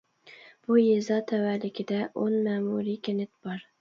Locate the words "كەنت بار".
3.11-3.63